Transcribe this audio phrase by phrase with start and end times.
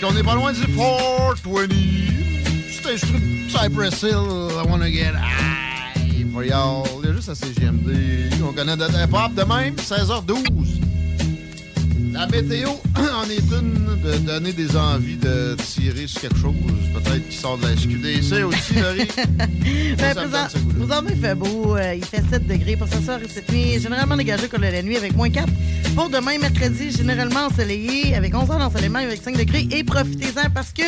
[0.00, 1.74] Parce qu'on n'est pas loin du 420.
[2.70, 2.98] C'était
[3.48, 4.12] Cypress Hill,
[4.52, 6.84] I wanna get high for y'all.
[7.02, 8.30] Il y a juste à CGMD.
[8.48, 10.87] On connaît de hip-hop de même, 16h12.
[12.12, 16.54] La météo en est une de donner des envies de tirer sur quelque chose.
[16.94, 19.08] Peut-être qui sort de la SQDC aussi, Laurie.
[19.98, 21.76] Ben, présentement, il fait beau.
[21.76, 23.78] euh, il fait 7 degrés pour ce soir et cette nuit.
[23.80, 25.46] Généralement dégagé comme la nuit avec moins 4.
[25.94, 29.66] Pour demain, mercredi, généralement ensoleillé avec 11 heures d'ensoleillement avec 5 degrés.
[29.70, 30.82] Et profitez-en parce que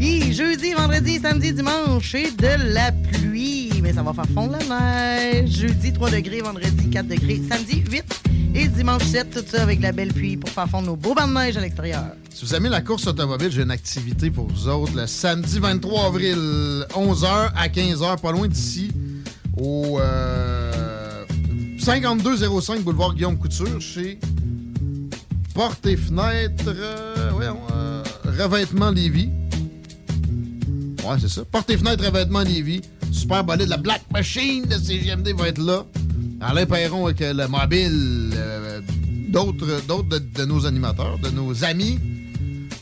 [0.00, 3.70] hi, jeudi, vendredi, samedi, dimanche, c'est de la pluie.
[3.82, 5.50] Mais ça va faire fondre la neige.
[5.50, 6.40] Jeudi, 3 degrés.
[6.40, 7.40] Vendredi, 4 degrés.
[7.48, 8.04] Samedi, 8.
[8.78, 11.34] Dimanche 7, tout ça avec la belle pluie pour faire fondre nos beaux bancs de
[11.34, 12.04] neige à l'extérieur.
[12.32, 14.92] Si vous aimez la course automobile, j'ai une activité pour vous autres.
[14.94, 16.36] Le samedi 23 avril,
[16.94, 18.92] 11h à 15h, pas loin d'ici,
[19.60, 21.24] au euh,
[21.80, 24.20] 5205 boulevard Guillaume Couture, chez
[25.54, 28.04] Porte et Fenêtres, euh, voyons, euh,
[28.38, 29.30] Revêtement Lévis.
[31.04, 31.44] Ouais, c'est ça.
[31.50, 32.82] Porte et Fenêtres, Revêtement Lévis.
[33.10, 33.70] Super bolide.
[33.70, 35.84] La Black Machine de CGMD va être là.
[36.40, 38.30] Alain Perron avec euh, le mobile.
[39.28, 41.98] D'autres de, de nos animateurs, de nos amis.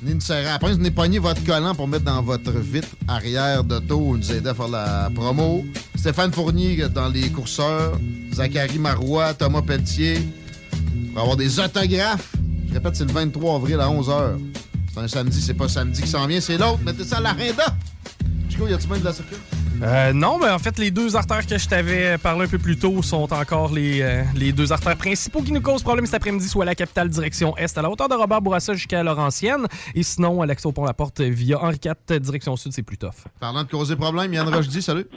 [0.00, 0.76] Venez nous serrer pince.
[0.76, 4.16] Venez pogner votre collant pour mettre dans votre vitre arrière d'auto.
[4.16, 5.64] nous aider à faire la promo.
[5.96, 7.98] Stéphane Fournier dans les courseurs.
[8.32, 10.18] Zachary Marois, Thomas Pelletier.
[11.12, 12.32] Pour avoir des autographes.
[12.68, 14.38] Je répète, c'est le 23 avril à 11h.
[14.94, 16.80] C'est un samedi, c'est pas samedi qui s'en vient, c'est l'autre.
[16.84, 17.64] Mettez ça à l'agenda.
[18.48, 19.38] Chico, y a-tu bien de la circule?
[19.82, 22.78] Euh, non, mais en fait, les deux artères que je t'avais parlé un peu plus
[22.78, 26.48] tôt sont encore les, euh, les deux artères principaux qui nous causent problème cet après-midi,
[26.48, 30.40] soit la capitale direction Est à la hauteur de Robert Bourassa jusqu'à Laurentienne, et sinon,
[30.42, 33.24] à l'accès au pont-la-porte via Henri IV direction Sud, c'est plus tough.
[33.40, 35.06] Parlant de causer problème, Yann Rochdy, salut.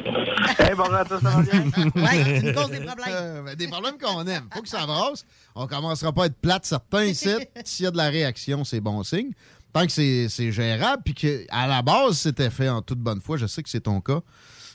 [0.57, 1.63] Hey, bonjour à tous, ça va bien?
[1.95, 3.07] Ouais, tu nous causes des problèmes.
[3.09, 4.45] Euh, ben, des problèmes qu'on aime.
[4.53, 5.25] Faut que ça brasse.
[5.55, 7.29] On commencera pas à être plate certains ici.
[7.65, 9.31] S'il y a de la réaction, c'est bon signe.
[9.73, 13.37] Tant que c'est gérable, puis qu'à la base, c'était fait en toute bonne foi.
[13.37, 14.21] Je sais que c'est ton cas.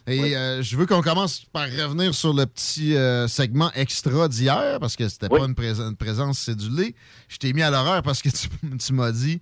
[0.06, 4.78] Et euh, je veux qu'on commence par revenir sur le petit euh, segment extra d'hier,
[4.78, 5.40] parce que c'était Oui.
[5.40, 6.94] pas une, prés- une présence cédulée.
[7.28, 9.40] Je t'ai mis à l'horreur parce que tu, tu m'as dit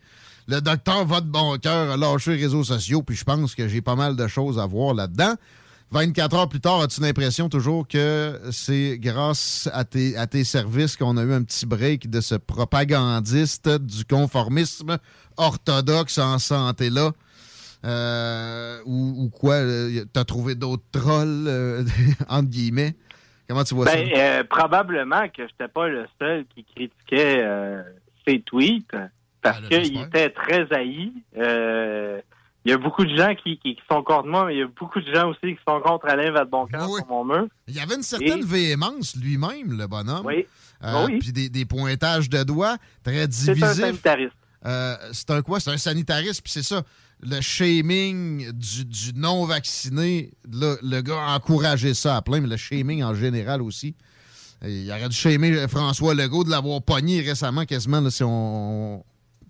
[0.49, 3.69] le docteur va de bon cœur a lâché les réseaux sociaux, puis je pense que
[3.69, 5.34] j'ai pas mal de choses à voir là-dedans.
[5.92, 10.97] 24 heures plus tard, as-tu l'impression toujours que c'est grâce à tes, à tes services
[10.97, 14.97] qu'on a eu un petit break de ce propagandiste du conformisme
[15.36, 17.12] orthodoxe en santé-là?
[17.84, 19.54] Euh, ou, ou quoi?
[19.56, 21.84] euh, T'as trouvé d'autres trolls, euh,
[22.28, 22.94] entre guillemets?
[23.48, 24.19] Comment tu vois Ben, ça?
[24.19, 27.82] euh, probablement que j'étais pas le seul qui critiquait euh,
[28.26, 28.86] ses tweets
[29.42, 31.12] parce Ah, là, qu'il était très haï.
[32.65, 34.62] Il y a beaucoup de gens qui, qui, qui sont contre moi, mais il y
[34.62, 36.99] a beaucoup de gens aussi qui sont contre Alain Vadeboncoeur Oui.
[37.00, 37.47] sur mon mur.
[37.67, 40.25] Il y avait une certaine et- véhémence lui-même, le bonhomme.
[40.27, 40.47] Oui,
[40.84, 41.19] Euh, oui.
[41.19, 43.75] Puis des, des pointages de doigts très c'est un divisifs.
[43.84, 44.33] sanitariste.
[44.65, 45.59] Euh, c'est un quoi?
[45.60, 46.83] C'est un sanitariste, puis c'est ça.
[47.21, 53.03] Le shaming du, du non-vacciné, le gars a encouragé ça à plein, mais le shaming
[53.03, 53.95] en général aussi.
[54.65, 59.04] Il aurait dû shamer François Legault de l'avoir pogné récemment, quasiment, là, si on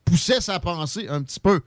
[0.07, 1.61] poussait sa pensée un petit peu.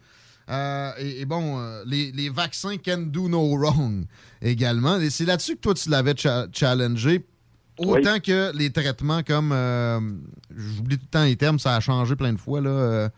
[0.50, 4.06] Euh, et, et bon, euh, les, les vaccins can do no wrong
[4.42, 4.97] également.
[5.00, 7.25] Et c'est là-dessus que toi, tu l'avais cha- challengé.
[7.77, 9.51] Autant que les traitements comme.
[9.51, 10.00] euh,
[10.56, 13.09] J'oublie tout le temps les termes, ça a changé plein de fois, là.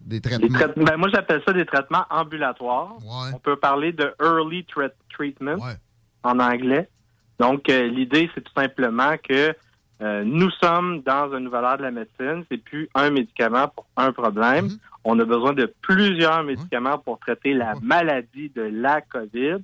[0.00, 0.58] des traitements.
[0.76, 2.94] ben, moi, j'appelle ça des traitements ambulatoires.
[3.02, 3.32] Ouais.
[3.34, 4.64] On peut parler de early
[5.12, 5.74] treatment Ouais.
[6.22, 6.88] en anglais.
[7.38, 9.54] Donc, l'idée, c'est tout simplement que
[10.02, 12.44] Euh, nous sommes dans un nouvel ère de la médecine.
[12.50, 14.66] C'est plus un médicament pour un problème.
[14.66, 14.78] Mhm.
[15.04, 19.58] On a besoin de plusieurs médicaments pour traiter la maladie de la COVID.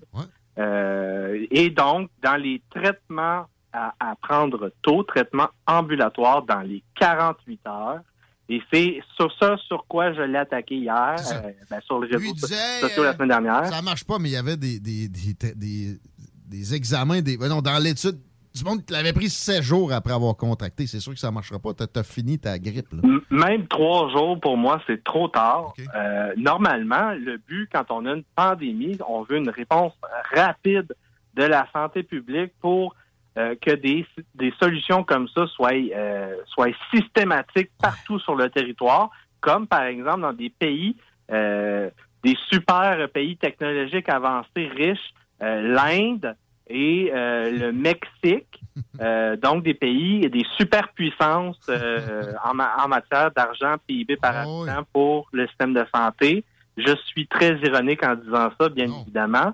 [0.59, 7.61] Euh, et donc, dans les traitements à, à prendre tôt, traitements ambulatoires dans les 48
[7.67, 8.01] heures.
[8.49, 12.81] Et c'est sur ça sur quoi je l'ai attaqué hier, euh, ben, sur il disait,
[12.81, 13.67] sociaux la semaine dernière.
[13.67, 15.99] Ça marche pas, mais il y avait des, des, des, des-
[16.47, 17.23] des examens.
[17.23, 18.19] Des, ben non, dans l'étude,
[18.55, 20.87] du monde qui l'avait pris 16 jours après avoir contracté.
[20.87, 21.73] C'est sûr que ça marchera pas.
[21.75, 22.93] T'as as fini ta grippe.
[22.93, 23.01] Là.
[23.31, 25.75] Même trois jours, pour moi, c'est trop tard.
[25.95, 29.93] Euh, normalement, le but, quand on a une pandémie, on veut une réponse
[30.35, 30.95] rapide
[31.35, 32.95] de la santé publique pour
[33.39, 39.11] euh, que des, des solutions comme ça soient, euh, soient systématiques partout sur le territoire,
[39.41, 40.97] comme par exemple dans des pays,
[41.31, 41.89] euh,
[42.23, 46.37] des super pays technologiques avancés, riches, euh, l'Inde
[46.73, 48.61] et euh, le Mexique.
[49.03, 54.35] Euh, donc des pays et des superpuissances euh, en, ma- en matière d'argent PIB par
[54.71, 56.43] habitant pour le système de santé.
[56.79, 59.53] Je suis très ironique en disant ça, bien évidemment.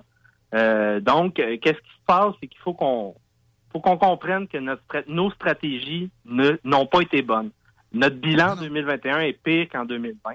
[1.01, 3.13] Donc, qu'est-ce qui se passe, c'est qu'il faut qu'on
[3.71, 6.09] faut qu'on comprenne que notre nos stratégies
[6.63, 7.51] n'ont pas été bonnes.
[7.91, 10.29] Notre bilan 2021 est pire qu'en 2020.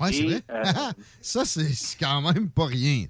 [0.00, 0.42] Ouais, c'est vrai.
[1.20, 3.04] ça, c'est quand même pas rien.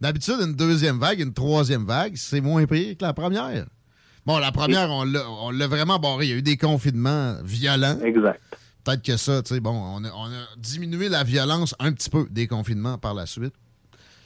[0.00, 3.66] D'habitude, une deuxième vague, une troisième vague, c'est moins pire que la première.
[4.26, 6.26] Bon, la première, on l'a vraiment barré.
[6.26, 7.98] Il y a eu des confinements violents.
[8.02, 8.40] Exact.
[8.84, 12.10] Peut-être que ça, tu sais, bon, on a, on a diminué la violence un petit
[12.10, 13.54] peu des confinements par la suite.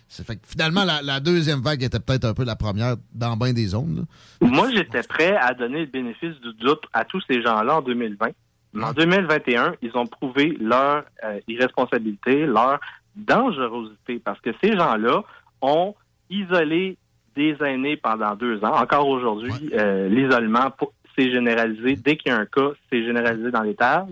[0.09, 3.37] C'est fait que finalement, la, la deuxième vague était peut-être un peu la première dans
[3.37, 4.07] bien des zones.
[4.41, 4.49] là.
[4.49, 8.29] Moi, j'étais prêt à donner le bénéfice du doute à tous ces gens-là en 2020.
[8.73, 12.81] Mais en 2021, ils ont prouvé leur euh, irresponsabilité, leur
[13.17, 15.23] dangerosité, parce que ces gens-là
[15.63, 15.95] ont
[16.31, 16.97] isolé
[17.37, 18.75] des aînés pendant deux ans.
[18.75, 20.71] Encore aujourd'hui, euh, l'isolement
[21.17, 21.97] s'est généralisé.
[21.97, 24.09] Dès qu'il y a un cas, c'est généralisé dans l'étage.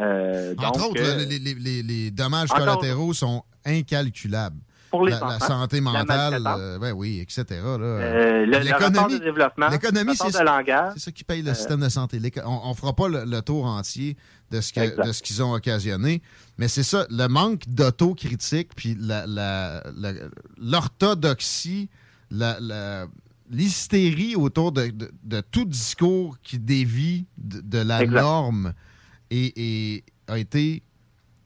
[0.00, 4.56] Euh, Entre donc, autres, euh, les, les- dommages collatéraux sont incalculables.
[4.92, 7.44] Pour les la, la santé mentale, euh, ben oui, etc.
[7.64, 8.46] Euh,
[9.18, 10.26] développement, l'économie, rapport
[10.94, 12.20] c'est ça qui paye le Euh, système de santé.
[12.44, 14.16] On, on fera pas le, le tour entier
[14.50, 16.22] de ce qu'ils ont occasionné,
[16.58, 18.94] mais c'est ça, le manque d'autocritique, puis
[20.58, 21.88] l'orthodoxie,
[22.60, 23.06] la-
[23.50, 28.20] l'hystérie autour de, de- de tout discours qui dévie de, de la Exact.
[28.20, 28.72] norme
[29.30, 29.52] et,
[29.96, 30.82] et a été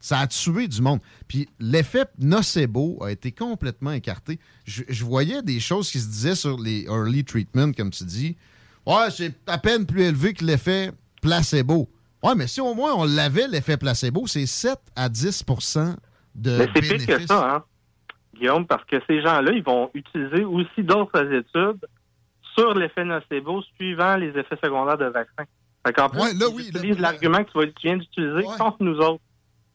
[0.06, 1.00] ça a tué du monde.
[1.26, 4.38] Puis l'effet nocebo a été complètement écarté.
[4.64, 8.36] Je, je voyais des choses qui se disaient sur les early treatment, comme tu dis.
[8.86, 11.88] Ouais, c'est à peine plus élevé que l'effet placebo.
[12.22, 15.96] Ouais, mais si au moins on l'avait, l'effet placebo, c'est 7 à 10%
[16.36, 17.64] de Mais c'est pire que ça, hein,
[18.36, 21.84] Guillaume, parce que ces gens-là, ils vont utiliser aussi d'autres études
[22.54, 25.46] sur l'effet nocebo suivant les effets secondaires de vaccins.
[25.84, 28.98] Fait qu'en plus, Ouais, là, ils oui, utilisent l'argument que tu viens d'utiliser contre nous
[28.98, 29.20] autres.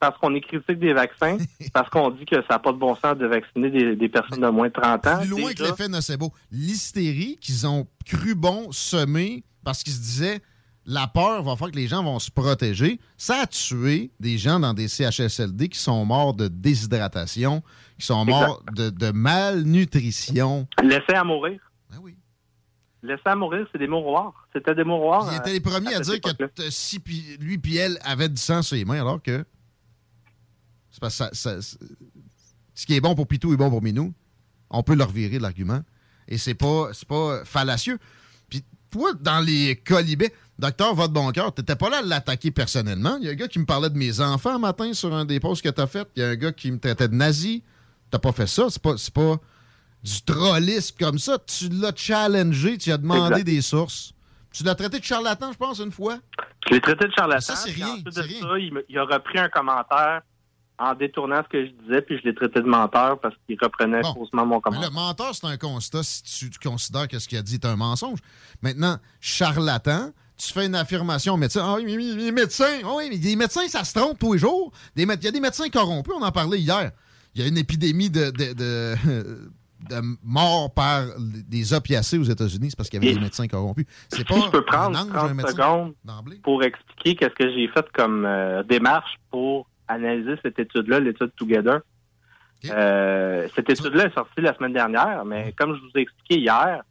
[0.01, 1.37] Parce qu'on est critique des vaccins,
[1.73, 4.41] parce qu'on dit que ça n'a pas de bon sens de vacciner des, des personnes
[4.41, 5.19] de moins de 30 ans.
[5.19, 6.33] Plus loin que l'effet nocebo.
[6.51, 10.41] L'hystérie qu'ils ont cru bon semer parce qu'ils se disaient
[10.87, 12.99] la peur va faire que les gens vont se protéger.
[13.15, 17.61] Ça a tué des gens dans des CHSLD qui sont morts de déshydratation,
[17.99, 20.67] qui sont morts de, de malnutrition.
[20.81, 21.59] Laisser à mourir.
[21.91, 22.15] Ben oui.
[23.03, 24.47] Laisser à mourir, c'est des mouroirs.
[24.53, 25.29] C'était des mouroirs.
[25.31, 26.99] Ils étaient les premiers à dire que si
[27.39, 29.45] lui puis elle avaient du sang sur les mains, alors que
[31.01, 34.13] parce que ça- ce qui est bon pour Pitou est bon pour Minou.
[34.69, 35.81] On peut leur virer de l'argument.
[36.29, 37.99] Et c'est pas, pas fallacieux.
[38.49, 43.17] Puis toi, dans les colibets, docteur Votre Bon Cœur, t'étais pas là à l'attaquer personnellement.
[43.19, 45.25] Il y a un gars qui me parlait de mes enfants un matin sur un
[45.25, 46.07] des posts que t'as fait.
[46.15, 47.63] Il y a un gars qui me traitait de nazi.
[48.09, 48.67] T'as pas fait ça.
[48.69, 49.37] C'est pas, c'est pas
[50.03, 51.37] du trollisme comme ça.
[51.39, 53.43] Tu l'as challengé, tu as demandé Exact.
[53.43, 54.13] des sources.
[54.53, 56.17] Tu l'as traité de charlatan, je pense, une fois.
[56.67, 57.41] Je l'ai traité de charlatan.
[57.41, 58.41] Ça, c'est rien, ensuite c'est de rien.
[58.41, 60.21] ça, il, me- il a repris un commentaire
[60.81, 64.01] en détournant ce que je disais, puis je l'ai traité de menteur parce qu'il reprenait
[64.15, 64.89] faussement mon commentaire.
[64.89, 67.75] le menteur, c'est un constat si tu considères que ce qu'il a dit est un
[67.75, 68.19] mensonge.
[68.61, 71.61] Maintenant, charlatan, tu fais une affirmation au médecin.
[71.63, 74.33] Ah oui, mais mais les médecins, ah oui, mais des médecins, ça se trompe tous
[74.33, 74.71] les jours.
[74.95, 76.91] Il y a des médecins corrompus, on en parlait hier.
[77.35, 78.95] Il y a une épidémie de, de, de,
[79.89, 83.47] de morts par des opiacés aux États-Unis, c'est parce qu'il y avait Et- des médecins
[83.47, 83.85] corrompus.
[84.09, 85.51] C'est pas je peux un prendre un 30 médecin.
[85.53, 85.93] secondes
[86.43, 91.81] pour expliquer qu'est-ce que j'ai fait comme euh, démarche pour analyser cette étude-là, l'étude Together.
[92.69, 96.83] Euh, cette étude-là est sortie la semaine dernière, mais comme je vous ai expliqué hier,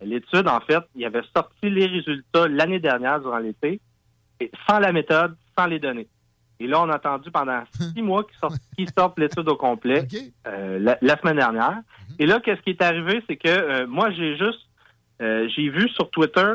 [0.00, 3.80] l'étude, en fait, il avait sorti les résultats l'année dernière durant l'été,
[4.38, 6.08] et sans la méthode, sans les données.
[6.58, 7.62] Et là, on a attendu pendant
[7.94, 10.06] six mois qu'ils sortent, qu'ils sortent l'étude au complet
[10.46, 11.80] euh, la, la semaine dernière.
[12.18, 14.60] Et là, qu'est-ce qui est arrivé, c'est que euh, moi, j'ai juste,
[15.20, 16.54] j'ai vu sur Twitter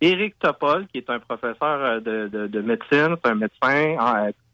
[0.00, 3.96] Éric Topol, qui est un professeur de, de, médecine, c'est un médecin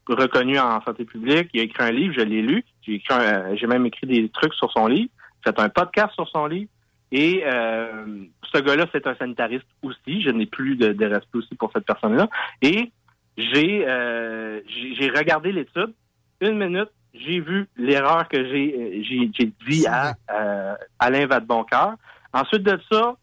[0.09, 1.49] reconnu en santé publique.
[1.53, 2.65] Il a écrit un livre, je l'ai lu.
[2.83, 3.15] J'ai écrit
[3.55, 5.11] j'ai même écrit des trucs sur son livre.
[5.45, 6.71] Fait un podcast sur son livre.
[7.13, 8.07] Et euh,
[8.53, 10.23] ce gars-là, c'est un sanitariste aussi.
[10.23, 12.29] Je n'ai plus de, de, respect aussi pour cette personne-là.
[12.61, 12.91] Et
[13.37, 15.93] j'ai euh, j'ai regardé l'étude.
[16.41, 21.95] Une minute, j'ai vu l'erreur que j'ai j'ai dit à euh, Alain Vadeboncoeur.
[22.33, 23.17] Ensuite de ça,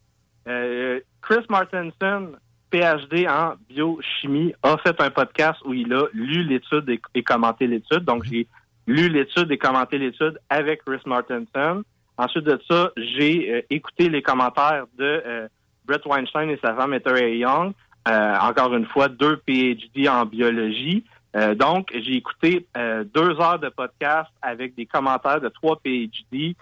[0.47, 2.31] euh, Chris Martinson,
[2.71, 8.05] PhD en biochimie, a fait un podcast où il a lu l'étude et, commenté l'étude.
[8.05, 8.47] Donc, j'ai
[8.87, 11.83] lu l'étude et commenté l'étude avec Chris Martinson.
[12.17, 15.47] Ensuite de ça, j'ai euh, écouté les commentaires de euh,
[15.85, 17.73] Brett Weinstein et sa femme Etheray Young.
[18.07, 21.03] Euh, encore une fois, deux PhD en biologie.
[21.55, 26.55] donc, j'ai écouté deux heures de podcast avec des commentaires de trois PhD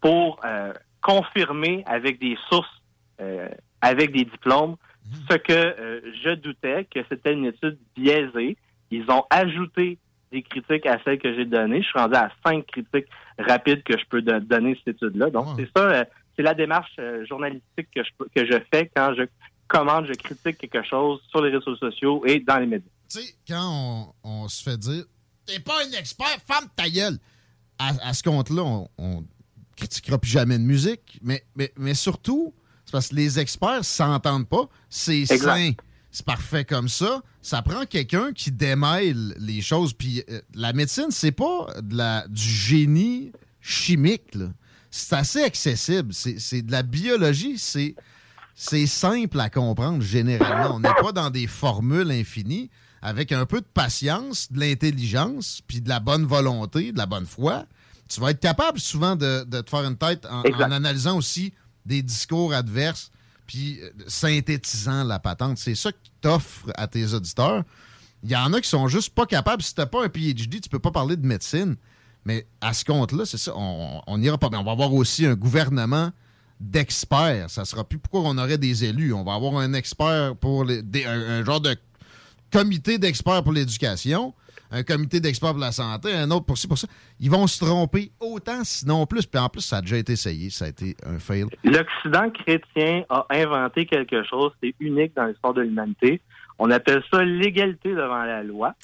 [0.00, 0.40] pour
[1.02, 2.80] confirmer avec des sources,
[3.82, 4.76] avec des diplômes.
[5.30, 8.56] Ce que je doutais que c'était une étude biaisée.
[8.90, 9.98] Ils ont ajouté
[10.32, 11.82] des critiques à celles que j'ai données.
[11.82, 13.06] Je suis rendu à cinq critiques
[13.38, 15.30] rapides que je peux donner cette étude-là.
[15.30, 16.04] Donc, c'est ça, euh,
[16.36, 19.24] c'est la démarche euh, journalistique que je, que je fais quand je
[19.68, 22.88] commande, je critique quelque chose sur les réseaux sociaux et dans les médias.
[23.08, 25.04] Tu sais, quand on, se fait dire
[25.46, 27.18] T'es pas un expert, femme ta gueule!
[27.78, 29.24] À, ce compte-là, on, on
[29.74, 32.52] critiquera plus jamais de musique, mais, mais, mais surtout,
[32.90, 34.68] c'est parce que les experts s'entendent pas.
[34.88, 35.72] C'est sain
[36.10, 37.22] c'est parfait comme ça.
[37.40, 39.92] Ça prend quelqu'un qui démêle les choses.
[39.92, 43.30] Puis euh, la médecine, c'est pas de la, du génie
[43.60, 44.36] chimique.
[44.90, 46.12] C'est assez accessible.
[46.12, 47.58] C'est de la biologie.
[47.58, 47.94] C'est
[48.56, 50.74] c'est simple à comprendre généralement.
[50.74, 52.70] On n'est pas dans des formules infinies.
[53.02, 57.24] Avec un peu de patience, de l'intelligence, puis de la bonne volonté, de la bonne
[57.24, 57.64] foi,
[58.08, 61.54] tu vas être capable souvent de, te faire une tête en analysant aussi
[61.86, 63.10] des discours adverses
[63.46, 65.58] puis euh, synthétisant la patente.
[65.58, 67.64] C'est ça que t'offres à tes auditeurs.
[68.22, 69.62] Il y en a qui sont juste pas capables.
[69.62, 71.76] Si t'as pas un PhD, tu peux pas parler de médecine.
[72.24, 74.48] Mais à ce compte-là, c'est ça, on n'ira pas.
[74.52, 76.12] On va avoir aussi un gouvernement
[76.60, 77.48] d'experts.
[77.48, 79.12] Ça sera plus pourquoi on aurait des élus.
[79.12, 81.74] On va avoir un expert pour les, un, genre de
[82.52, 84.34] comité d'experts pour l'éducation
[84.70, 86.86] un comité d'experts pour la santé, un autre pour ci, pour ça.
[87.18, 89.26] Ils vont se tromper autant, sinon plus.
[89.26, 90.50] Puis en plus, ça a déjà été essayé.
[90.50, 91.46] Ça a été un fail.
[91.64, 94.52] L'Occident chrétien a inventé quelque chose.
[94.62, 96.20] C'est unique dans l'histoire de l'humanité.
[96.58, 98.74] On appelle ça l'égalité devant la loi.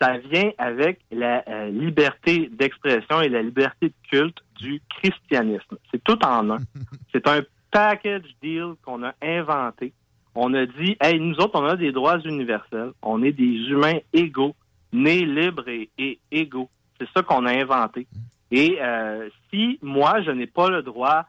[0.00, 5.76] Ça vient avec la euh, liberté d'expression et la liberté de culte du christianisme.
[5.90, 6.58] C'est tout en un.
[7.12, 9.92] C'est un package deal qu'on a inventé.
[10.36, 12.92] On a dit, hey, nous autres, on a des droits universels.
[13.02, 14.54] On est des humains égaux
[14.94, 16.70] nés libres et, égaux.
[16.98, 18.06] C'est ça qu'on a inventé.
[18.50, 21.26] Et euh, si moi, je n'ai pas le droit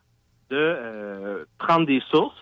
[0.51, 2.37] de euh, prendre des sources,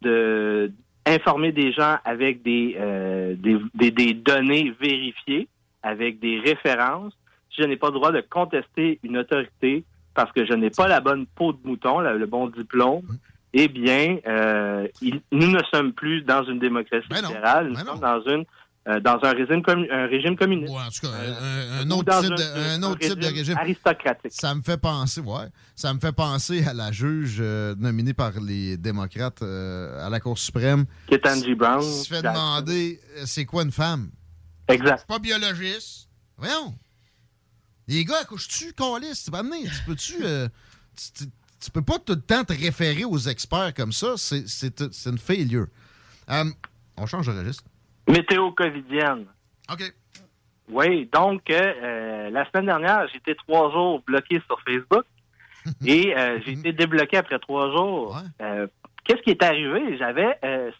[0.00, 0.72] de
[1.06, 5.48] informer des gens avec des, euh, des, des, données vérifiées,
[5.82, 7.12] avec des références,
[7.50, 10.88] si je n'ai pas le droit de contester une autorité parce que je n'ai pas
[10.88, 13.06] la bonne peau de mouton, le bon diplôme,
[13.52, 14.18] eh bien,
[15.32, 18.44] nous ne sommes plus dans une démocratie ben libérale, nous ben sommes dans une
[18.88, 20.72] euh, dans un régime, un régime communiste.
[20.72, 21.12] en tout cas,
[21.82, 23.58] un, autre, type de, un autre type de régime.
[23.58, 24.32] Aristocratique.
[24.32, 28.40] Ça me fait penser, ouais, ça me fait penser à la juge euh, nominée par
[28.40, 30.86] les démocrates euh, à la Cour suprême.
[31.06, 31.82] Ketanji Brown.
[31.82, 34.10] Qui se fait demander c'est quoi une femme?
[34.68, 35.06] Exact.
[35.06, 36.08] Pas biologiste.
[36.38, 36.74] Voyons.
[37.88, 39.24] Les gars, accouches-tu, Calis?
[39.24, 39.30] Tu
[39.86, 40.14] peux-tu.
[40.96, 41.26] tu,
[41.60, 44.14] tu, peux pas tout le temps te référer aux experts comme ça.
[44.16, 45.66] C'est une failure.
[46.96, 47.64] on change de registre.
[48.08, 49.26] Météo covidienne.
[49.70, 49.82] OK.
[50.70, 55.04] Oui, donc euh, la semaine dernière, j'étais trois jours bloqué sur Facebook
[55.86, 58.18] et euh, j'ai été débloqué après trois jours.
[58.42, 58.66] Euh,
[59.04, 59.96] qu'est-ce qui est arrivé?
[59.98, 60.38] J'avais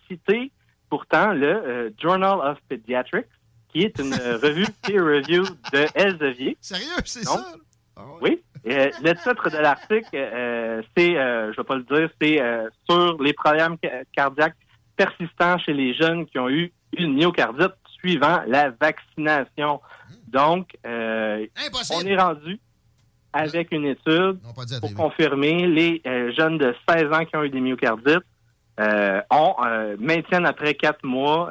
[0.09, 0.53] cité
[0.91, 3.27] pourtant le Journal of Pediatrics,
[3.71, 6.57] qui est une revue peer review de Elsevier.
[6.61, 7.45] Sérieux, c'est ça?
[7.97, 8.43] Ah oui.
[8.65, 10.09] le titre de l'article,
[10.97, 12.41] c'est, je vais pas le dire, c'est
[12.89, 13.77] sur les problèmes
[14.15, 14.57] cardiaques
[14.97, 19.81] persistants chez les jeunes qui ont eu une myocardite suivant la vaccination.
[20.29, 21.47] Donc, euh,
[21.93, 22.59] on est rendu
[23.33, 24.39] avec une étude
[24.81, 28.25] pour confirmer les euh, jeunes de 16 ans qui ont eu des myocardites
[28.81, 29.57] euh, on
[29.99, 31.51] maintiennent après quatre mois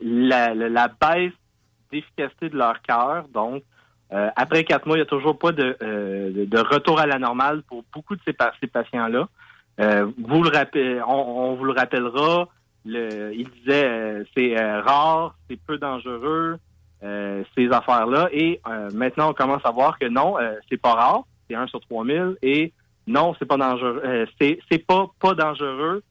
[0.00, 1.32] la, baisse
[1.90, 3.26] d'efficacité de leur cœur.
[3.32, 3.62] Donc,
[4.10, 5.74] après quatre mois, il n'y a toujours pas de,
[6.74, 9.28] retour à la normale pour beaucoup de ces, patients-là.
[9.78, 12.48] vous le rappelez, on, vous le rappellera,
[12.86, 16.58] il disait euh, c'est euh, rare, c'est peu dangereux,
[17.02, 18.28] euh, ces affaires-là.
[18.32, 18.60] Et
[18.94, 20.36] maintenant, on commence à voir que non,
[20.68, 22.36] c'est pas rare, c'est 1 sur 3000.
[22.42, 22.72] Et
[23.06, 24.02] non, c'est pas dangereux.
[24.40, 26.02] c'est pas pas dangereux.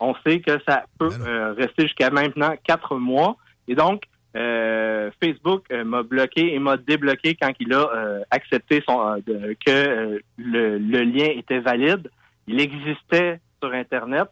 [0.00, 3.36] on sait que ça peut Ben rester jusqu'à maintenant quatre mois.
[3.68, 4.02] Et donc,
[5.22, 11.02] Facebook m'a bloqué et m'a débloqué quand il a accepté son, de- que le, le
[11.02, 12.10] lien était valide.
[12.46, 14.28] Il existait sur Internet.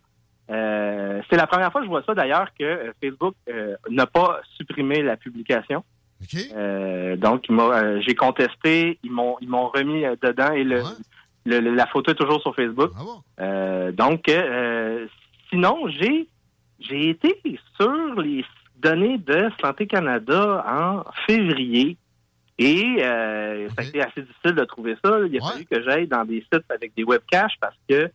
[0.50, 4.06] Euh, c'est la première fois que je vois ça d'ailleurs que euh, Facebook euh, n'a
[4.06, 5.82] pas supprimé la publication.
[6.22, 6.40] OK?
[6.54, 10.90] Euh, donc, euh, j'ai contesté, ils m'ont, ils m'ont remis dedans et le, Ouais.
[11.46, 12.90] le- le- la photo est toujours sur Facebook.
[12.96, 13.22] Ah bon?
[13.40, 15.06] Euh, donc, euh,
[15.50, 16.28] sinon, j'ai,
[16.78, 17.40] j'ai été
[17.80, 18.44] sur les
[18.76, 21.96] données de Santé Canada en février
[22.58, 25.18] et euh, ça a été assez difficile de trouver ça.
[25.26, 25.52] Il a Ouais.
[25.52, 28.10] fallu que j'aille dans des sites avec des webcaches parce que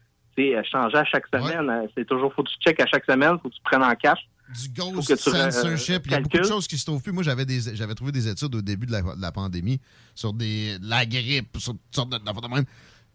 [0.55, 1.69] euh, changé à chaque semaine.
[1.69, 3.93] Euh, C'est toujours, faut que tu checkes à chaque semaine, faut que tu prennes en
[3.95, 4.27] cache.
[4.49, 6.01] Du Faut ghost que tu, censorship.
[6.05, 7.11] Il y a beaucoup de choses qui se trouvent plus.
[7.11, 9.79] Moi, j'avais des j'avais trouvé des études au début de la, de la pandémie
[10.15, 12.65] sur des, la grippe, sur toutes sortes de, de même.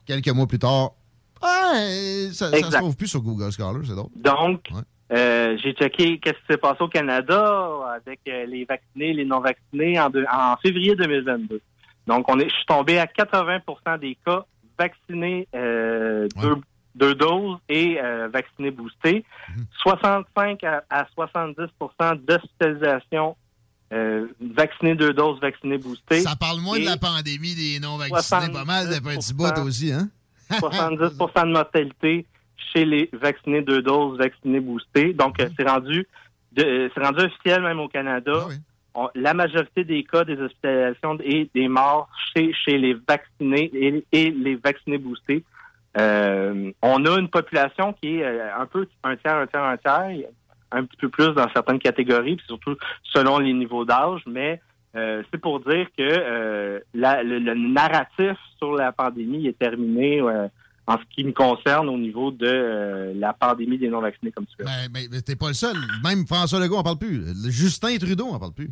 [0.06, 0.90] Quelques mois plus tard,
[1.42, 4.10] ouais, ça, ça se trouve plus sur Google Scholar, c'est d'autres.
[4.16, 5.16] Donc, Ouais.
[5.18, 9.40] euh, j'ai checké qu'est-ce qui s'est passé au Canada avec euh, les vaccinés, les non
[9.40, 11.60] vaccinés en, deux- en février 2022.
[12.06, 14.44] Donc, on est, je suis tombé à 80% des cas
[14.78, 16.42] vaccinés euh, Ouais.
[16.42, 16.54] deux,
[16.94, 19.24] deux doses et euh, vaccinés boostés.
[19.56, 19.64] Mhm.
[19.82, 21.68] 65 à, à 70%
[22.24, 23.36] d'hospitalisation
[23.92, 26.20] euh, vaccinés deux doses, vaccinés boostés.
[26.20, 29.66] Ça parle moins de la pandémie des non-vaccinés, pas mal de petits bouts 70%.
[29.66, 30.08] aussi, hein?
[30.58, 32.26] 70 de mortalité
[32.72, 35.12] chez les vaccinés deux doses, vaccinés boostés.
[35.12, 36.06] Donc, euh, c'est rendu,
[36.52, 38.32] de- euh, c'est rendu officiel même au Canada.
[38.36, 38.54] Ah oui.
[38.94, 44.04] On- la majorité des cas des hospitalisations et des morts chez, chez les vaccinés et,
[44.12, 45.44] et les vaccinés boostés.
[45.96, 49.76] Euh, on a une population qui est euh, un peu un tiers, un tiers, un
[49.76, 50.28] tiers,
[50.72, 54.60] un petit peu plus dans certaines catégories, puis surtout selon les niveaux d'âge, mais
[54.96, 61.24] euh, c'est pour dire que le, narratif sur la pandémie est terminé en ce qui
[61.24, 64.64] me concerne au niveau de la pandémie des non-vaccinés, comme tu veux.
[64.64, 65.76] Ben, ben, mais t'es pas le seul.
[66.02, 67.24] Même François Legault en parle plus.
[67.50, 68.70] Justin Trudeau en parle plus.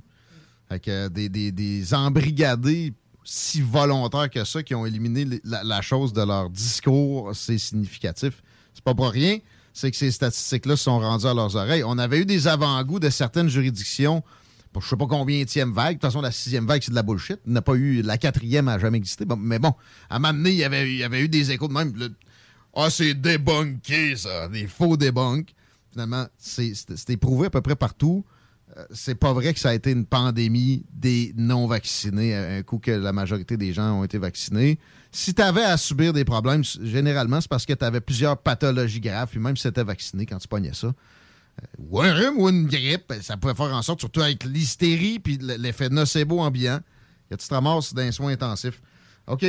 [0.69, 2.93] Fait que des, des, des embrigadés
[3.25, 8.43] si volontaires que ça qui ont éliminé la, chose de leur discours, c'est significatif.
[8.75, 9.39] C'est pas pour rien.
[9.73, 11.85] C'est que ces statistiques-là sont rendues à leurs oreilles.
[11.85, 14.23] On avait eu des avant-goûts de certaines juridictions
[14.73, 15.89] pour je sais pas combien vague.
[15.89, 17.39] De toute façon, la sixième vague, c'est de la bullshit.
[17.47, 18.03] N'a pas eu.
[18.03, 19.25] La quatrième n'a jamais existé.
[19.39, 19.75] Mais bon,
[20.09, 21.93] à un donné, il y avait, il y avait eu des échos de même.
[22.75, 24.49] Ah, c'est débunké, ça.
[24.49, 25.55] Des faux débunks.
[25.91, 28.25] Finalement, c'est éprouvé à peu près partout.
[28.77, 32.79] Euh, c'est pas vrai que ça a été une pandémie des non-vaccinés, à un coup
[32.79, 34.79] que la majorité des gens ont été vaccinés.
[35.11, 39.01] Si tu avais à subir des problèmes, généralement, c'est parce que tu avais plusieurs pathologies
[39.01, 42.39] graves, puis même si tu étais vacciné quand tu pognais ça, euh, ou un rhume
[42.39, 46.41] ou une grippe, ben, ça pouvait faire en sorte, surtout avec l'hystérie puis l'effet nocebo
[46.41, 46.81] ambiant,
[47.29, 48.81] que tu te ramasses dans les soins intensifs.
[49.27, 49.45] OK,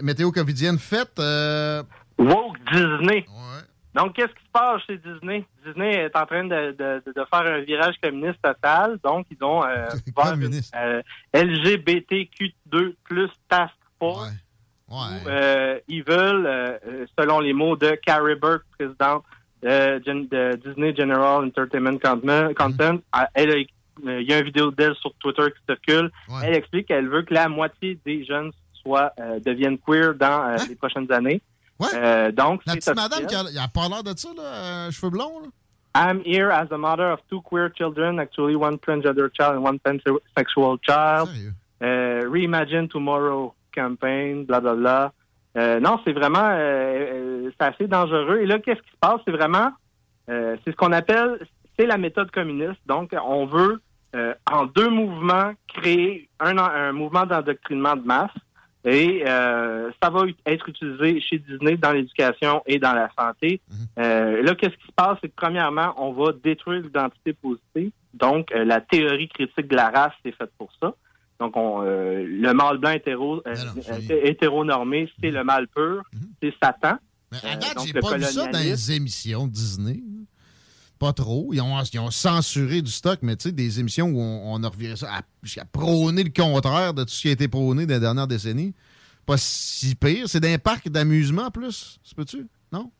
[0.00, 1.18] météo covidienne faite.
[1.18, 1.82] euh,
[2.18, 3.26] Woke Disney.
[3.28, 3.62] ouais.
[3.98, 5.44] Donc, qu'est-ce qui se passe chez Disney?
[5.66, 8.98] Disney est en train de, de- de faire un virage communiste total.
[9.02, 10.72] Donc, ils ont euh, vers une, Communiste.
[10.76, 11.02] euh,
[11.34, 14.28] LGBTQ2 plus task force.
[14.28, 14.34] Ouais.
[14.90, 14.96] Ouais.
[15.24, 16.78] où, euh, ils veulent, euh,
[17.18, 19.22] selon les mots de Carrie Burke, présidente
[19.62, 21.98] de Disney General Entertainment
[22.56, 26.10] Content, ah, elle a- il y a une vidéo d'elle sur Twitter qui circule.
[26.28, 26.40] Ouais.
[26.44, 30.56] Elle explique qu'elle veut que la moitié des jeunes soient euh, deviennent queer dans euh,
[30.58, 30.64] Hein?
[30.68, 31.42] les prochaines années.
[31.80, 31.88] Ouais.
[31.94, 35.10] Euh, donc, La petite madame qui a, a pas l'air de ça, là, euh, cheveux
[35.10, 35.48] blonds, là.
[35.94, 39.78] I'm here as a mother of two queer children, actually one transgender child and one
[39.80, 41.28] pansexual child.
[41.82, 45.12] Euh, Reimagine Tomorrow campaign, bla bla bla.
[45.56, 48.40] Euh, non, c'est vraiment, euh, euh, c'est assez dangereux.
[48.42, 49.20] Et là, qu'est-ce qui se passe?
[49.24, 49.70] C'est vraiment,
[50.28, 51.40] c'est ce qu'on appelle,
[51.76, 52.80] c'est la méthode communiste.
[52.86, 53.80] Donc, on veut
[54.46, 58.30] en deux mouvements créer un, un mouvement d'endoctrinement de masse.
[58.84, 63.60] Et euh, ça va être utilisé chez Disney dans l'éducation et dans la santé.
[63.98, 65.18] Euh, là, qu'est-ce qui se passe?
[65.20, 67.90] C'est que premièrement, on va détruire l'identité positive.
[68.14, 70.94] Donc, euh, la théorie critique de la race, c'est faite pour ça.
[71.40, 76.02] Donc, on, le mâle blanc hétéro, Ben c'est- hétéronormé, c'est le mâle pur,
[76.42, 76.98] c'est Satan.
[77.30, 80.00] Mais à date, j'ai le pas vu ça dans les émissions Disney.
[80.98, 81.50] Pas trop.
[81.52, 84.62] Ils ont, ils ont censuré du stock, mais tu sais, des émissions où on, on
[84.64, 87.86] a reviré ça à, jusqu'à prôner le contraire de tout ce qui a été prôné
[87.86, 88.74] dans les dernières décennies.
[89.24, 90.28] Pas si pire.
[90.28, 92.00] C'est d'un parc d'amusement en plus.
[92.02, 92.46] C'est peux-tu?
[92.72, 92.90] Non?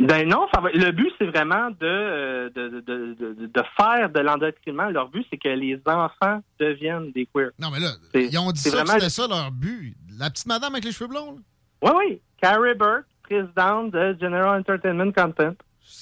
[0.00, 2.80] Ben non, ça va, le but, c'est vraiment de, euh, de, de,
[3.14, 4.88] de, de- faire de l'endoctrinement.
[4.90, 7.50] Leur but, c'est que les enfants deviennent des queers.
[7.60, 9.94] Non, mais là, C'est- ils ont dit ça que vraiment- c'était ça leur but.
[10.18, 11.38] La petite madame avec les cheveux blonds, là.
[11.82, 12.20] Oui, oui.
[12.40, 15.54] Carrie Burke, présidente de General Entertainment Content.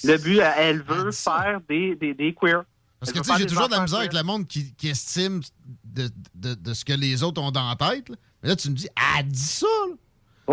[0.04, 1.40] Le but, elle- elle veut ça.
[1.42, 2.62] faire des, des, des queers.
[2.98, 5.40] Parce que, tu sais, j'ai toujours de la misère avec le monde qui, qui estime
[5.84, 8.08] de, de- de ce que les autres ont dans la tête.
[8.10, 8.16] là.
[8.42, 8.88] Mais là, tu me dis,
[9.18, 9.94] elle dit ça, là.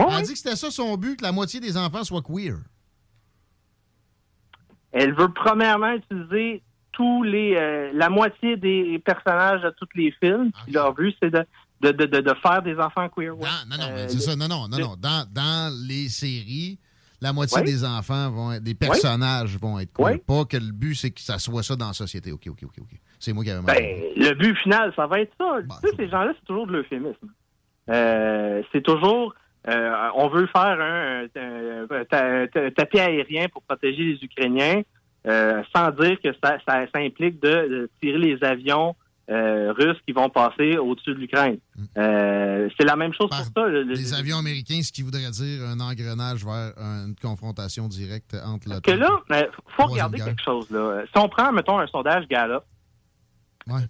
[0.06, 2.58] Ouais, Elle dit que c'était ça son but, que la moitié des enfants soient queer.
[4.92, 10.52] Elle veut premièrement utiliser tous les euh, la moitié des personnages de tous les films.
[10.72, 11.46] Leur but, c'est de
[11.82, 13.36] de, de, de, faire des enfants queer.
[13.36, 14.36] non, non, euh, c'est ça.
[14.36, 14.96] Non, non, non, non.
[14.98, 16.80] Dans, dans les séries,
[17.22, 20.20] la moitié des enfants vont être, des personnages vont être queer.
[20.26, 22.32] Pas que le but, c'est que ça soit ça dans la société.
[22.32, 23.00] OK, OK, OK, OK.
[23.20, 23.62] C'est moi qui avais.
[23.62, 25.60] Ben, le but final, ça va être ça.
[25.64, 27.28] Bah, tu sais, ces gens-là, c'est toujours de l'euphémisme.
[27.90, 29.34] Euh, c'est toujours,
[29.68, 31.28] euh, on veut faire un,
[32.76, 34.82] tapis aérien pour protéger les Ukrainiens,
[35.26, 38.96] euh, sans dire que ça, ça, implique de, tirer les avions
[39.30, 41.58] russes qui vont passer au-dessus de l'Ukraine.
[41.76, 41.86] Mm.
[42.78, 43.68] c'est la même chose pour ça.
[43.68, 48.82] les avions américains, ce qui voudrait dire un engrenage vers une confrontation directe entre l'OTAN.
[48.82, 50.70] Que là, il faut regarder quelque chose.
[50.72, 51.04] Là.
[51.14, 52.64] Si on prend, mettons, un sondage Gallup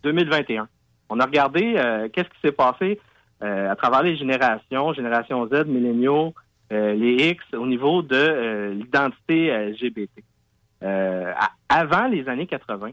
[0.03, 0.67] 2021,
[1.09, 2.99] on a regardé qu'est-ce qui s'est passé
[3.43, 6.33] euh, à travers les générations, génération Z, milléniaux,
[6.73, 10.23] euh, les X, au niveau de euh, l'identité LGBT.
[11.69, 12.91] avant les années 80,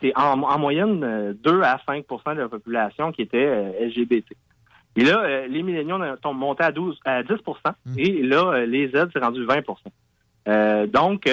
[0.00, 4.32] c'est en, moyenne 2 à 5% de la population qui était LGBT.
[4.96, 7.98] Et là, les milléniaux sont montés à 12 à 10 mmh.
[7.98, 11.28] et là, les Z, c'est rendu 20% Donc,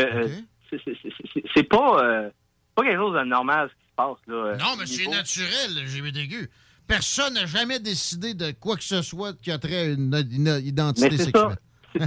[1.53, 2.29] c'est pas,
[2.75, 4.17] pas quelque chose de normal ce qui se passe.
[4.27, 6.49] Là, non, mais c'est naturel, le LGBTQ
[6.87, 11.17] personne n'a jamais décidé de quoi que ce soit qui a trait à une, identité
[11.17, 11.57] sexuelle.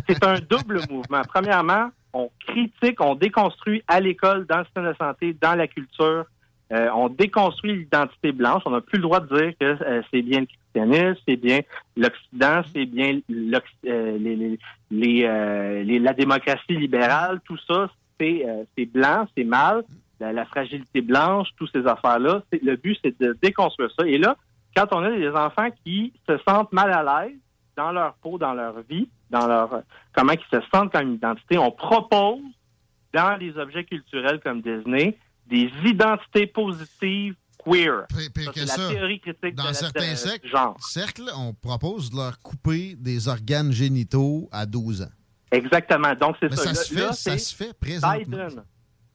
[0.08, 1.22] C'est un double mouvement.
[1.28, 6.24] Premièrement, on critique, on déconstruit à l'école, dans le système de santé, dans la culture.
[6.70, 8.62] Euh, on déconstruit l'identité blanche.
[8.66, 11.60] On n'a plus le droit de dire que euh, c'est bien le christianisme, c'est bien
[11.96, 13.20] l'Occident, c'est bien
[13.86, 14.58] euh,
[14.90, 17.40] les, la démocratie libérale.
[17.44, 17.88] Tout ça,
[18.20, 19.84] c'est blanc, c'est mal.
[20.20, 22.42] La, la, fragilité blanche, toutes ces affaires-là.
[22.50, 24.06] Le but, c'est de déconstruire ça.
[24.06, 24.36] Et là,
[24.76, 27.38] quand on a des enfants qui se sentent mal à l'aise
[27.78, 31.70] dans leur peau, dans leur vie, dans leur comment ils se sentent comme identité, on
[31.70, 32.40] propose
[33.14, 38.06] dans les objets culturels comme Disney des identités positives queer.
[38.10, 44.48] c'est la théorie critique dans certains cercles, on propose de leur couper des organes génitaux
[44.50, 45.12] à 12 ans.
[45.52, 46.14] Exactement.
[46.14, 46.74] Donc c'est ça.
[46.74, 48.18] Ça, se fait, ça se fait présentement.
[48.18, 48.62] Biden,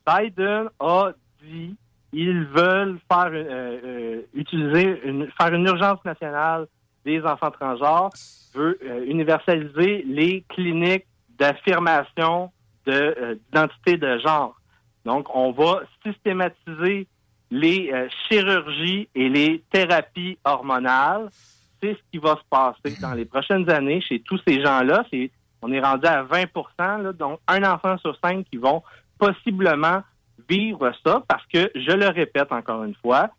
[0.07, 1.11] Biden a
[1.43, 1.75] dit
[2.13, 6.67] ils veulent faire euh, euh, utiliser une, faire une urgence nationale
[7.05, 8.11] des enfants transgenres,
[8.53, 11.05] veut euh, universaliser les cliniques
[11.37, 12.51] d'affirmation
[12.85, 14.55] d'identité de, genre.
[15.05, 17.07] Donc, on va systématiser
[17.49, 17.91] les
[18.27, 21.29] chirurgies et les thérapies hormonales.
[21.81, 25.05] C'est ce qui va se passer dans les prochaines années chez tous ces gens-là.
[25.61, 26.45] On est rendu à 20
[27.03, 28.83] là, donc un enfant sur cinq qui vont
[29.17, 30.01] possiblement
[30.49, 33.29] vivre ça parce que, je le répète encore une fois,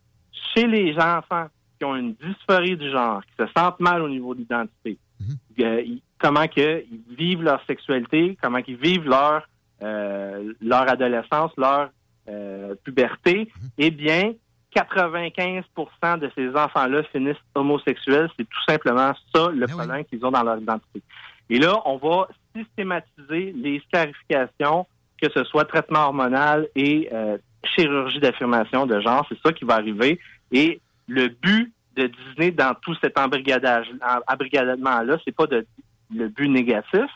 [0.55, 1.47] chez les enfants
[1.85, 5.37] qui ont une dysphorie du genre, qui se sentent mal au niveau de l'identité, mhm.
[5.61, 5.83] euh,
[6.19, 9.47] comment que, ils vivent leur sexualité, comment qu'ils vivent leur,
[9.83, 11.91] euh, leur adolescence, leur
[12.29, 13.69] euh, puberté, mhm.
[13.79, 14.33] eh bien,
[14.75, 18.29] 95% de ces enfants-là finissent homosexuels.
[18.37, 21.01] C'est tout simplement ça le ben problème qu'ils ont dans leur identité.
[21.49, 24.87] Et là, on va systématiser les scarifications
[25.23, 29.25] que ce soit traitement hormonal et euh, chirurgie d'affirmation de genre.
[29.29, 30.19] C'est ça qui va arriver.
[30.51, 33.87] Et le but de Disney dans tout cet embrigadage,
[34.27, 35.67] embrigadement-là, c'est pas de,
[36.15, 37.11] le but négatif.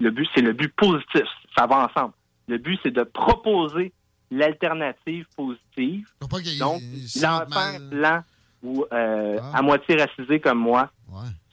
[0.00, 1.26] Le but, c'est le but positif.
[1.56, 2.14] Ça va ensemble.
[2.48, 3.92] Le but, c'est de proposer
[4.30, 6.08] l'alternative positive.
[6.20, 6.82] Donc,
[7.20, 8.20] l'enfant blanc
[8.62, 9.58] ou euh, ah.
[9.58, 10.90] à moitié racisé comme moi,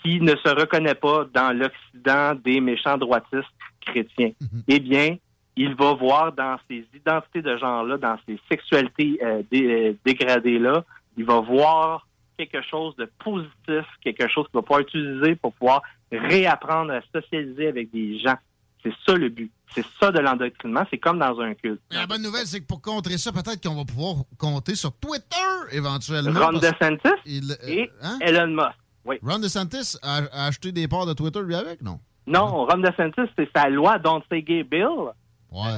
[0.01, 3.45] qui ne se reconnaît pas dans l'Occident des méchants droitistes
[3.81, 4.63] chrétiens, mhm.
[4.67, 5.17] eh bien,
[5.55, 10.83] il va voir dans ces identités de genre-là, dans ces sexualités euh, euh, dégradées-là,
[11.17, 12.07] il va voir
[12.47, 17.67] quelque chose de positif, quelque chose qu'il va pouvoir utiliser pour pouvoir réapprendre à socialiser
[17.67, 18.35] avec des gens.
[18.83, 19.51] C'est ça le but.
[19.73, 20.83] C'est ça de l'endoctrinement.
[20.89, 21.81] C'est comme dans un culte.
[21.91, 25.35] la bonne nouvelle, c'est que pour contrer ça, peut-être qu'on va pouvoir compter sur Twitter
[25.71, 26.47] éventuellement.
[26.47, 28.17] Ron DeSantis euh, et hein?
[28.21, 28.77] Elon Musk.
[29.05, 29.17] Oui.
[29.21, 31.99] Ron DeSantis a, acheté des parts de Twitter lui avec, non?
[32.27, 35.11] Non, Ron DeSantis, c'est sa loi Don't Say Gay Bill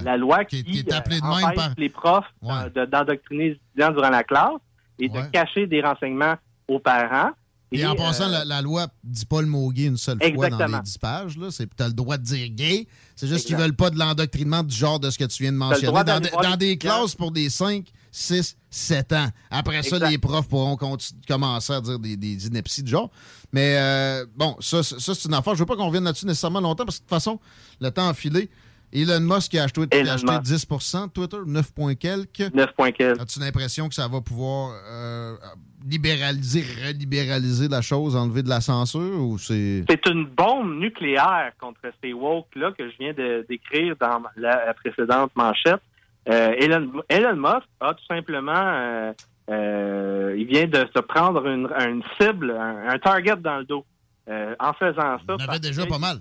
[0.03, 1.71] la loi qui, qui, est appelée de euh, par...
[1.77, 4.61] les profs euh, d'endoctriner les étudiants durant la classe
[4.99, 6.35] et de cacher des renseignements
[6.67, 7.31] aux parents.
[7.71, 10.65] Et, en passant, euh, la, loi dit pas le mot gay une seule fois dans
[10.67, 11.33] les 10 pages.
[11.33, 12.87] Tu as le droit de dire gay.
[13.15, 15.57] C'est juste qu'ils veulent pas de l'endoctrinement du genre de ce que tu viens de
[15.57, 16.03] mentionner.
[16.03, 19.27] Dans, des classes pour des 5, 6, 7 ans.
[19.49, 20.77] Après ça, les profs pourront
[21.27, 23.09] commencer à dire des, des inepties de genre.
[23.51, 25.55] Mais bon, ça, ça c'est une affaire.
[25.55, 27.39] Je veux pas qu'on revienne là-dessus nécessairement longtemps parce que de toute façon,
[27.81, 28.49] le temps a filé.
[28.93, 32.53] Elon Musk a acheté, a acheté 10 de Twitter, 9 points quelques.
[32.53, 33.19] 9 points quelques.
[33.19, 35.35] As-tu l'impression que ça va pouvoir euh,
[35.85, 39.83] libéraliser, relibéraliser la chose, enlever de la censure ou c'est.
[39.89, 45.31] C'est une bombe nucléaire contre ces woke-là que je viens de décrire dans la, précédente
[45.35, 45.81] manchette.
[46.29, 49.13] euh, Elon, Elon Musk a tout simplement, euh,
[49.49, 53.85] euh, il vient de se prendre une, une cible, un, un target dans le dos.
[54.59, 56.19] En faisant ça, On avait parce déjà pas mal.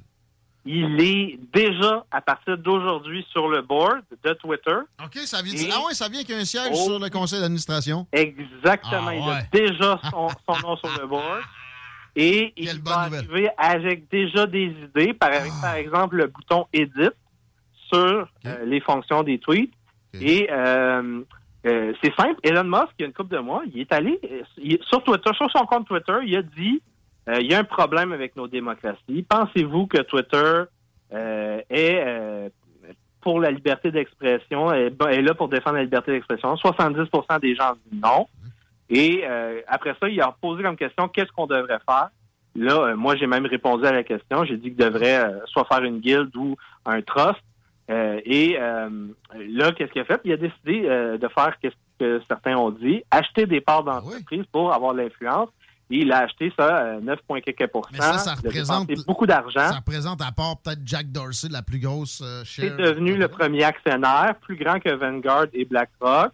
[0.65, 4.77] Il est déjà, à partir d'aujourd'hui, sur le board de Twitter.
[5.05, 6.87] OK, ça vient, Et- ah ouais, ça vient qu'un siège Oh.
[6.91, 8.07] sur le conseil d'administration.
[8.13, 9.09] Exactement.
[9.09, 11.41] Ah Il a déjà son, son nom sur le board.
[12.15, 17.09] Et il va arriver avec déjà des idées, par, avec, par exemple le bouton Edit
[17.89, 19.73] sur euh, les fonctions des tweets.
[20.21, 21.23] Et euh,
[21.67, 22.39] euh, c'est simple.
[22.43, 24.21] Elon Musk, il y a une couple de mois, il est allé
[24.59, 26.83] il- sur Twitter, sur son compte Twitter, il a dit
[27.29, 29.25] il y a un problème avec nos démocraties.
[29.29, 30.65] Pensez-vous que Twitter
[31.13, 32.49] euh, est euh,
[33.21, 36.55] pour la liberté d'expression, est, est là pour défendre la liberté d'expression?
[36.55, 38.27] 70% des gens disent non.
[38.91, 42.11] Et euh, après ça, il a posé comme question qu'est-ce qu'on devrait faire?
[42.55, 44.45] Là, euh, moi, j'ai même répondu à la question.
[44.45, 47.41] J'ai dit qu'il devrait euh, soit faire une guilde ou un trust.
[47.91, 48.89] Euh, et euh,
[49.35, 50.21] là, qu'est-ce qu'il a fait?
[50.25, 54.45] Il a décidé euh, de faire ce que certains ont dit, acheter des parts d'entreprise
[54.53, 55.49] pour avoir l'influence.
[55.93, 57.91] Et il a acheté ça à 9, quelques pourcents.
[57.93, 59.61] Mais ça, ça représente- beaucoup d'argent.
[59.69, 63.65] Ça représente, à part peut-être Jack Dorsey, la plus grosse euh, C'est devenu le premier
[63.65, 66.33] actionnaire, plus grand que Vanguard et BlackRock.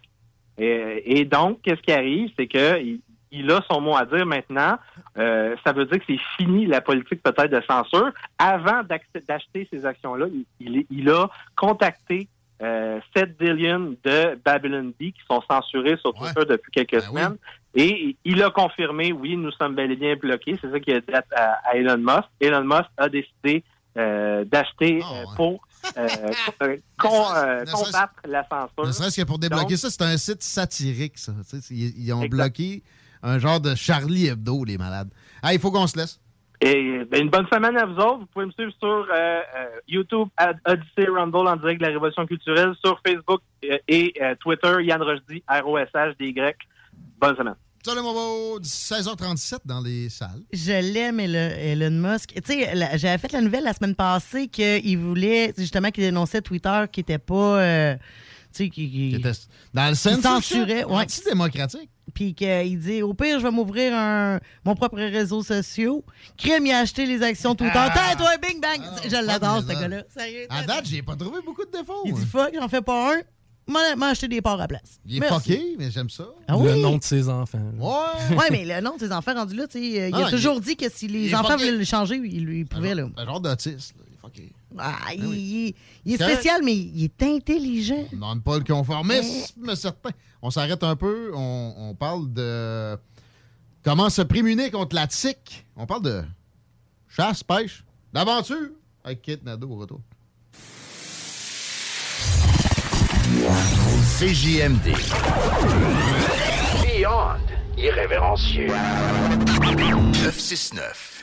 [0.57, 2.99] Et, et donc, qu'est-ce qui arrive, c'est que il,
[3.31, 4.77] il a son mot à dire maintenant.
[5.17, 8.11] Euh, ça veut dire que c'est fini la politique peut-être de censure.
[8.37, 12.27] Avant d'acheter ces actions-là, il, il- il a contacté
[12.61, 17.37] euh, 7 billions de Babylon B qui sont censurés sur Twitter depuis quelques semaines.
[17.75, 20.57] Et il a confirmé, oui, nous sommes bel et bien bloqués.
[20.59, 22.27] C'est ça qu'il a dit à, Elon Musk.
[22.39, 23.63] Elon Musk a décidé
[23.97, 25.61] euh, d'acheter euh, pour
[25.97, 26.07] euh,
[26.97, 27.09] con-
[27.71, 28.87] combattre la censure.
[28.87, 31.31] Ne serait-ce que pour débloquer Donc, ça, c'est un site satirique, ça.
[31.69, 32.29] Ils, ils ont Exact.
[32.29, 32.83] bloqué
[33.21, 35.09] un genre de Charlie Hebdo, les malades.
[35.43, 36.19] Ah, il faut qu'on se laisse.
[36.61, 38.19] Et ben, une bonne semaine à vous autres.
[38.19, 39.41] Vous pouvez me suivre sur euh,
[39.87, 40.27] YouTube,
[40.65, 43.41] Odyssey Rumble en direct de la Révolution culturelle, sur Facebook
[43.87, 46.55] et Twitter, Yann Rochdy, R-O-S-H-D-Y.
[47.19, 47.55] Bonne semaine.
[47.85, 48.59] Salut, mon beau.
[48.59, 50.41] 16h37 dans les salles.
[50.51, 52.33] Je l'aime, Elon Elon Musk.
[52.43, 56.83] Tu sais, j'avais fait la nouvelle la semaine passée qu'il voulait, justement, qu'il dénonçait Twitter
[56.91, 57.61] qui était pas.
[57.61, 57.95] euh,
[58.53, 58.89] tu sais, qui.
[58.89, 59.21] qui-
[59.73, 60.83] Dans le qui censorship, censurait.
[60.83, 61.03] Ouais.
[61.03, 61.89] Anti-démocratique.
[62.13, 66.01] Puis qu'il dit, au pire, je vais m'ouvrir un, mon propre réseau social.
[66.37, 67.71] Crème, il a acheté les actions Twitter.
[67.75, 67.91] Ah.
[68.11, 68.81] Tais, toi, bing bang.
[69.05, 70.03] je l'adore, ce gars-là.
[70.09, 70.47] Sérieux.
[70.49, 72.01] À date, j'ai pas trouvé beaucoup de défauts.
[72.05, 73.19] Il dit, fuck, j'en fais pas un.
[73.69, 74.99] M'en m'en acheter des parts à place.
[75.05, 75.51] Il est Merci.
[75.53, 76.25] fucké, mais j'aime ça.
[76.47, 77.61] Ah Le nom de ses enfants.
[77.77, 78.35] Ouais.
[78.35, 80.21] Ouais, mais le nom de ses enfants rendus là, tu sais, euh, il Ah, a
[80.27, 81.65] il toujours dit que si il les est enfants fucké.
[81.65, 83.07] voulaient le changer, il, lui- pouvait, là.
[83.15, 83.93] Un genre d'autiste.
[83.97, 84.03] là.
[84.07, 84.51] Il est fucké.
[84.77, 85.37] Ah, il, oui.
[85.37, 86.33] il- il est correct.
[86.35, 88.05] spécial, mais il est intelligent.
[88.11, 90.09] On demande pas le conformisme certain.
[90.41, 91.31] On s'arrête un peu.
[91.35, 92.97] On, on parle de
[93.83, 95.65] comment se prémunir contre la tique.
[95.75, 96.23] On parle de
[97.07, 98.69] chasse, pêche, d'aventure
[99.03, 100.01] avec Kate Nadeau au retour.
[104.19, 104.91] CJMD.
[106.83, 107.39] Beyond
[107.77, 108.67] irrévérencieux.
[109.61, 111.18] 969.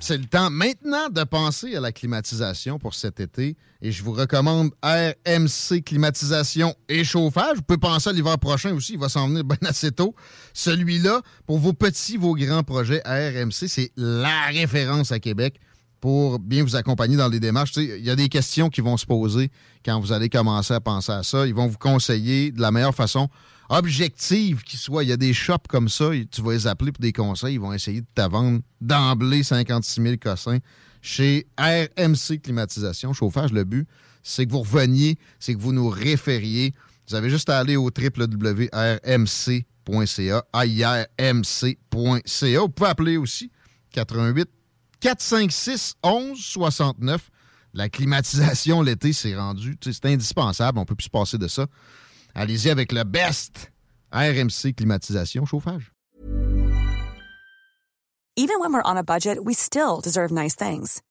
[0.00, 3.56] c'est le temps maintenant de penser à la climatisation pour cet été.
[3.82, 7.56] Et je vous recommande RMC Climatisation et Chauffage.
[7.56, 10.14] Vous pouvez penser à l'hiver prochain aussi, il va s'en venir bien assez tôt.
[10.54, 15.60] Celui-là, pour vos petits, vos grands projets, RMC, c'est la référence à Québec
[16.00, 17.72] pour bien vous accompagner dans les démarches.
[17.76, 19.50] Il y a des questions qui vont se poser
[19.84, 21.46] quand vous allez commencer à penser à ça.
[21.46, 23.28] Ils vont vous conseiller de la meilleure façon
[23.68, 25.04] objective qui soit.
[25.04, 27.60] Il y a des shops comme ça, tu vas les appeler pour des conseils, ils
[27.60, 30.58] vont essayer de te vendre d'emblée 56 000 cossins
[31.00, 33.52] chez RMC Climatisation, chauffage.
[33.52, 33.86] Le but,
[34.22, 36.74] c'est que vous reveniez, c'est que vous nous référiez.
[37.08, 38.68] Vous avez juste à aller au www.rmc.ca,
[41.18, 42.60] airmc.ca.
[42.60, 43.50] Vous pouvez appeler aussi
[43.92, 44.48] 88
[45.00, 47.30] 456 11 69.
[47.74, 50.78] La climatisation l'été, c'est rendu, c'est indispensable.
[50.78, 51.66] On ne peut plus se passer de ça.
[52.40, 53.72] Allez-y avec le best
[54.12, 55.90] RMC climatisation chauffage.
[58.36, 61.02] Even when we're on a budget, we still deserve nice things.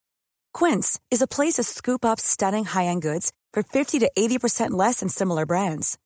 [0.54, 5.02] Quince is a place to scoop up stunning high-end goods for 50 to 80% less
[5.02, 5.98] than similar brands.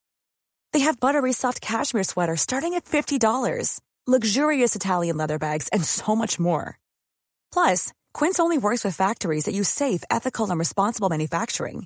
[0.74, 6.16] They have buttery soft cashmere sweaters starting at $50, luxurious Italian leather bags, and so
[6.16, 6.80] much more.
[7.54, 11.86] Plus, Quince only works with factories that use safe, ethical, and responsible manufacturing.